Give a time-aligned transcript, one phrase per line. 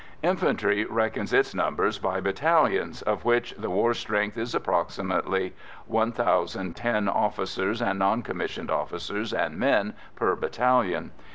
[0.23, 5.53] Infantry reckons its numbers by battalions, of which the war strength is approximately
[5.85, 11.11] 1010 officers, non commissioned officers, and men per battalion.